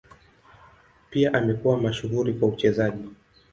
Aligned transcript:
Pia 1.09 1.33
amekuwa 1.33 1.77
mashuhuri 1.81 2.33
kwa 2.33 2.47
uchezaji. 2.47 3.07